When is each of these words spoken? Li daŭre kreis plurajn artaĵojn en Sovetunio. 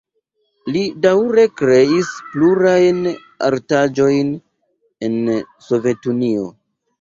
Li 0.75 0.79
daŭre 1.01 1.43
kreis 1.59 2.09
plurajn 2.29 3.03
artaĵojn 3.49 4.33
en 5.11 5.21
Sovetunio. 5.69 6.49